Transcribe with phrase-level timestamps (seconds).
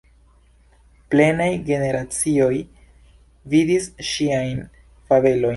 [1.15, 2.51] Plenaj generacioj
[3.55, 4.67] vidis ŝiajn
[5.13, 5.49] fabelojn.